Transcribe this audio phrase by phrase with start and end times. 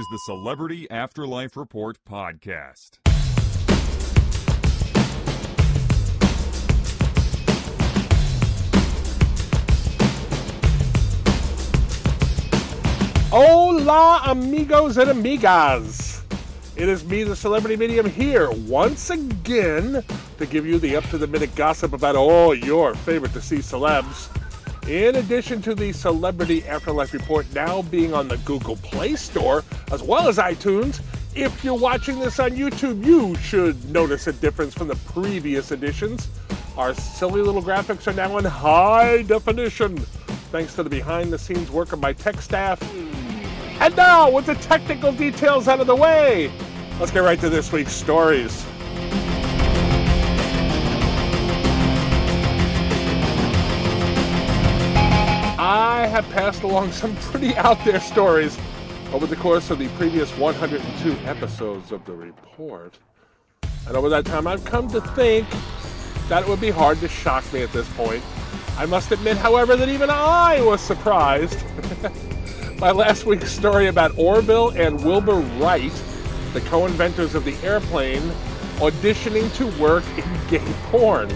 [0.00, 2.92] is the Celebrity Afterlife Report podcast.
[13.28, 16.22] Hola, amigos and amigas.
[16.76, 20.02] It is me, the celebrity medium, here once again
[20.38, 24.39] to give you the up to the minute gossip about all your favorite deceased celebs.
[24.86, 29.62] In addition to the Celebrity Afterlife Report now being on the Google Play Store
[29.92, 31.00] as well as iTunes,
[31.34, 36.28] if you're watching this on YouTube, you should notice a difference from the previous editions.
[36.76, 39.96] Our silly little graphics are now in high definition,
[40.50, 42.82] thanks to the behind the scenes work of my tech staff.
[43.80, 46.50] And now, with the technical details out of the way,
[46.98, 48.66] let's get right to this week's stories.
[55.70, 58.58] I have passed along some pretty out there stories
[59.12, 62.98] over the course of the previous 102 episodes of the report.
[63.86, 65.46] And over that time, I've come to think
[66.28, 68.20] that it would be hard to shock me at this point.
[68.76, 71.62] I must admit, however, that even I was surprised
[72.80, 75.92] by last week's story about Orville and Wilbur Wright,
[76.52, 78.22] the co inventors of the airplane,
[78.78, 81.28] auditioning to work in gay porn.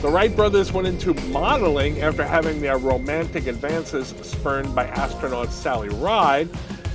[0.00, 5.88] The Wright brothers went into modeling after having their romantic advances spurned by astronaut Sally
[5.88, 6.48] Ride.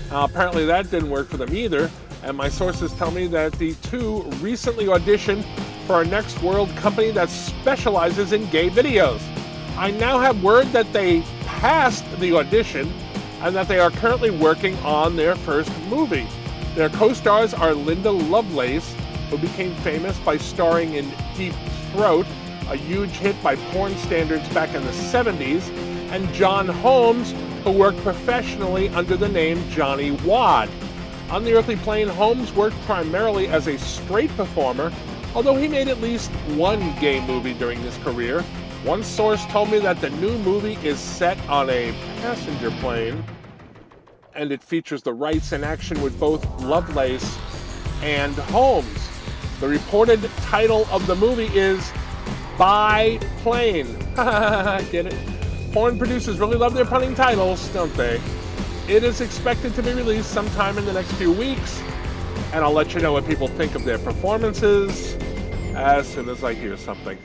[0.09, 1.91] Uh, apparently, that didn't work for them either,
[2.23, 5.43] and my sources tell me that the two recently auditioned
[5.85, 9.19] for a next world company that specializes in gay videos.
[9.75, 12.89] I now have word that they passed the audition
[13.41, 16.25] and that they are currently working on their first movie.
[16.75, 18.95] Their co stars are Linda Lovelace,
[19.29, 21.53] who became famous by starring in Deep
[21.91, 22.25] Throat
[22.69, 25.69] a huge hit by porn standards back in the 70s,
[26.11, 27.33] and John Holmes,
[27.63, 30.69] who worked professionally under the name Johnny Wad.
[31.29, 34.91] On the earthly plane, Holmes worked primarily as a straight performer,
[35.33, 38.41] although he made at least one gay movie during his career.
[38.83, 43.23] One source told me that the new movie is set on a passenger plane,
[44.35, 47.37] and it features the Wrights in action with both Lovelace
[48.01, 49.09] and Holmes.
[49.59, 51.91] The reported title of the movie is
[52.57, 53.87] Biplane.
[54.91, 55.15] Get it?
[55.73, 58.21] Porn producers really love their punning titles, don't they?
[58.87, 61.81] It is expected to be released sometime in the next few weeks,
[62.51, 65.15] and I'll let you know what people think of their performances
[65.75, 67.17] as soon as I hear something.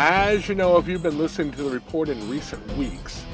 [0.00, 3.24] As you know, if you've been listening to the report in recent weeks,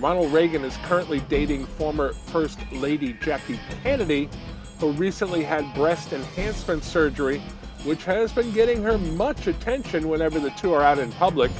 [0.00, 4.30] Ronald Reagan is currently dating former First Lady Jackie Kennedy,
[4.78, 7.38] who recently had breast enhancement surgery,
[7.84, 11.50] which has been getting her much attention whenever the two are out in public.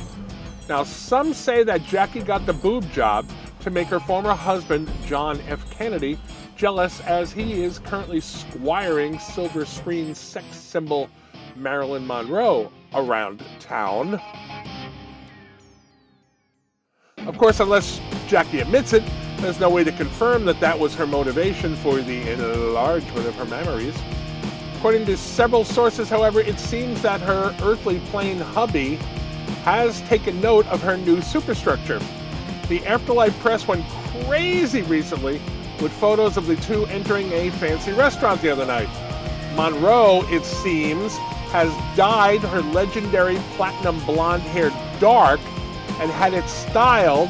[0.71, 3.29] Now, some say that Jackie got the boob job
[3.61, 5.71] to make her former husband, John F.
[5.71, 6.19] Kennedy,
[6.57, 11.11] jealous as he is currently squiring silver screen sex symbol
[11.57, 14.19] Marilyn Monroe around town.
[17.19, 18.01] Of course, unless
[18.31, 19.03] Jackie admits it,
[19.39, 23.45] there's no way to confirm that that was her motivation for the enlargement of her
[23.45, 24.01] memories.
[24.77, 29.01] According to several sources, however, it seems that her earthly plane hubby
[29.65, 32.01] has taken note of her new superstructure.
[32.69, 33.85] The Afterlife press went
[34.25, 35.41] crazy recently
[35.83, 38.89] with photos of the two entering a fancy restaurant the other night.
[39.57, 41.17] Monroe, it seems,
[41.51, 44.71] has dyed her legendary platinum blonde hair
[45.01, 45.41] dark
[45.99, 47.29] and had it styled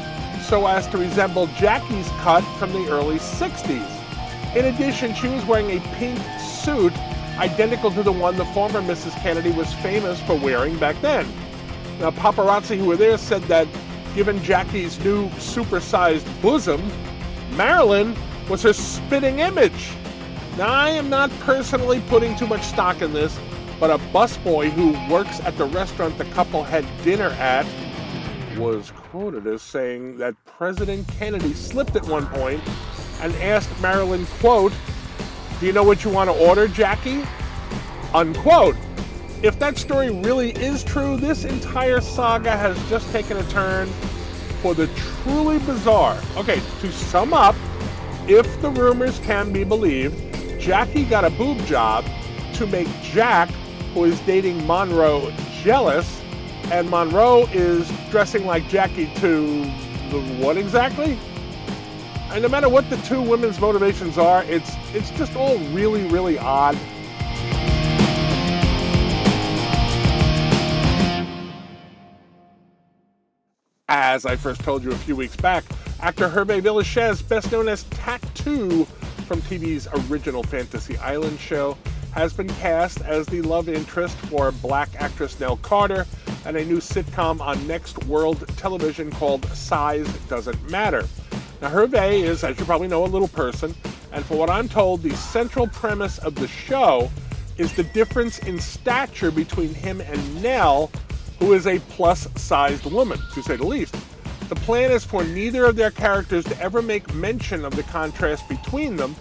[0.51, 4.53] so as to resemble Jackie's cut from the early 60s.
[4.53, 6.91] In addition, she was wearing a pink suit
[7.37, 9.13] identical to the one the former Mrs.
[9.21, 11.25] Kennedy was famous for wearing back then.
[12.01, 13.65] Now, paparazzi who were there said that
[14.13, 16.85] given Jackie's new supersized bosom,
[17.51, 18.13] Marilyn
[18.49, 19.93] was her spitting image.
[20.57, 23.39] Now, I am not personally putting too much stock in this,
[23.79, 27.65] but a busboy who works at the restaurant the couple had dinner at
[28.57, 32.61] was quoted as saying that President Kennedy slipped at one point
[33.21, 34.73] and asked Marilyn, quote,
[35.59, 37.23] Do you know what you want to order, Jackie?
[38.13, 38.75] Unquote.
[39.43, 43.87] If that story really is true, this entire saga has just taken a turn
[44.61, 46.19] for the truly bizarre.
[46.37, 47.55] Okay, to sum up,
[48.27, 50.15] if the rumors can be believed,
[50.59, 52.05] Jackie got a boob job
[52.53, 53.49] to make Jack,
[53.93, 55.31] who is dating Monroe,
[55.63, 56.20] jealous,
[56.71, 59.65] and Monroe is dressing like Jackie to
[60.09, 61.19] the what exactly?
[62.31, 66.39] And no matter what the two women's motivations are, it's it's just all really, really
[66.39, 66.77] odd.
[73.89, 75.65] As I first told you a few weeks back,
[75.99, 78.85] actor Hervé Villechaize, best known as Tattoo
[79.27, 81.77] from TV's original Fantasy Island show,
[82.13, 86.05] has been cast as the love interest for black actress Nell Carter
[86.45, 91.07] and a new sitcom on Next World Television called Size Doesn't Matter.
[91.61, 93.75] Now, Hervé is, as you probably know, a little person,
[94.11, 97.09] and for what I'm told, the central premise of the show
[97.57, 100.91] is the difference in stature between him and Nell,
[101.39, 103.95] who is a plus sized woman, to say the least.
[104.49, 108.49] The plan is for neither of their characters to ever make mention of the contrast
[108.49, 109.15] between them,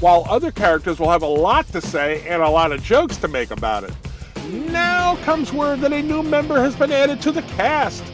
[0.00, 3.28] while other characters will have a lot to say and a lot of jokes to
[3.28, 3.92] make about it.
[4.54, 8.04] Now comes word that a new member has been added to the cast.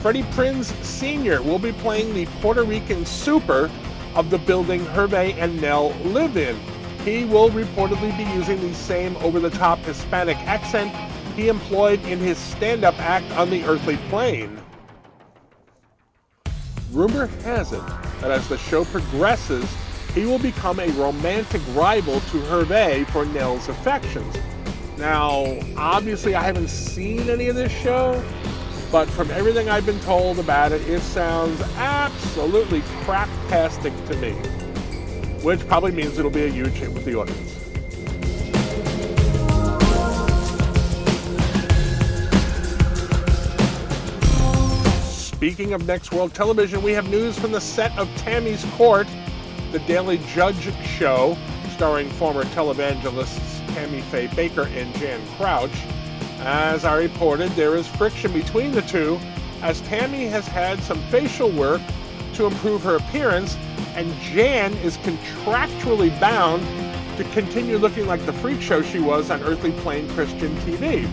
[0.00, 1.42] Freddie Prinze Sr.
[1.42, 3.68] will be playing the Puerto Rican super
[4.14, 6.56] of the building Hervé and Nell live in.
[7.04, 10.94] He will reportedly be using the same over the top Hispanic accent
[11.34, 14.62] he employed in his stand up act on the earthly plane.
[16.92, 17.82] Rumor has it
[18.20, 19.68] that as the show progresses,
[20.14, 24.36] he will become a romantic rival to Hervé for Nell's affections.
[24.98, 28.22] Now, obviously, I haven't seen any of this show,
[28.90, 34.32] but from everything I've been told about it, it sounds absolutely craptastic to me,
[35.42, 37.58] which probably means it'll be a huge hit with the audience.
[45.08, 49.08] Speaking of Next World Television, we have news from the set of Tammy's Court,
[49.72, 51.36] the Daily Judge show,
[51.74, 55.70] starring former televangelists Tammy Faye Bakker and Jan Crouch.
[56.40, 59.18] As I reported, there is friction between the two,
[59.62, 61.80] as Tammy has had some facial work
[62.34, 63.56] to improve her appearance,
[63.94, 66.62] and Jan is contractually bound
[67.16, 71.08] to continue looking like the freak show she was on Earthly Plane Christian TV.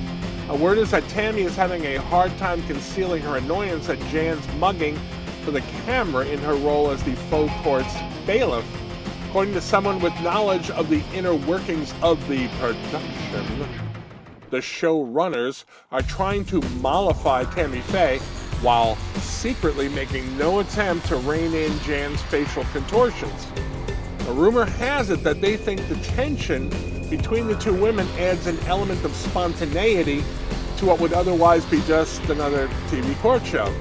[0.50, 4.47] A word is that Tammy is having a hard time concealing her annoyance at Jan's
[4.56, 4.97] mugging
[5.44, 7.95] for the camera in her role as the faux court's
[8.25, 8.65] bailiff.
[9.30, 13.70] According to someone with knowledge of the inner workings of the production,
[14.50, 18.18] the showrunners are trying to mollify Tammy Faye
[18.64, 23.46] while secretly making no attempt to rein in Jan's facial contortions.
[24.28, 26.68] A rumor has it that they think the tension
[27.12, 30.24] between the two women adds an element of spontaneity
[30.78, 33.72] to what would otherwise be just another TV court show.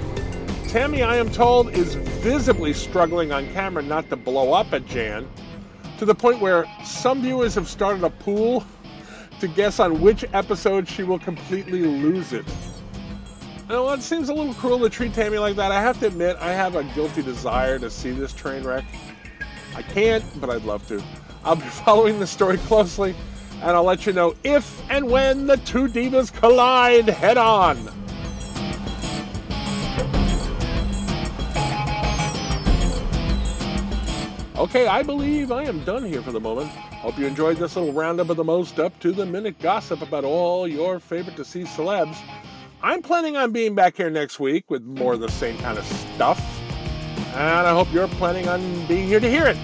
[0.68, 5.26] Tammy, I am told, is visibly struggling on camera not to blow up at Jan,
[5.96, 8.66] to the point where some viewers have started a pool
[9.40, 12.44] to guess on which episode she will completely lose it.
[13.70, 15.72] Now, it seems a little cruel to treat Tammy like that.
[15.72, 18.84] I have to admit, I have a guilty desire to see this train wreck.
[19.74, 21.02] I can't, but I'd love to.
[21.44, 23.16] I'll be following the story closely,
[23.62, 27.97] and I'll let you know if and when the two divas collide head on.
[34.58, 36.68] Okay, I believe I am done here for the moment.
[36.70, 40.24] Hope you enjoyed this little roundup of the most up to the minute gossip about
[40.24, 42.16] all your favorite deceased celebs.
[42.82, 45.84] I'm planning on being back here next week with more of the same kind of
[45.84, 46.40] stuff.
[47.34, 49.56] And I hope you're planning on being here to hear it.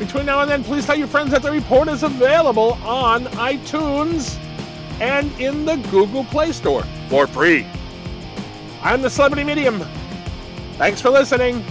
[0.00, 4.36] Between now and then, please tell your friends that the report is available on iTunes
[5.00, 7.64] and in the Google Play Store for free.
[8.82, 9.84] I'm the Celebrity Medium.
[10.78, 11.64] Thanks for listening.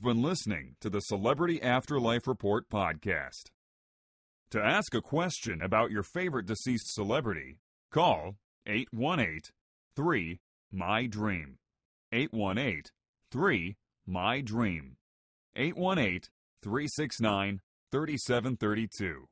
[0.00, 3.50] You've been listening to the Celebrity Afterlife Report podcast.
[4.50, 7.58] To ask a question about your favorite deceased celebrity,
[7.92, 9.42] call 818
[9.94, 10.40] 3
[10.72, 11.58] My Dream.
[12.12, 12.84] 818
[13.30, 13.76] 3
[14.06, 14.96] My Dream.
[15.54, 16.20] 818
[16.62, 17.60] 369
[17.92, 19.28] 3732.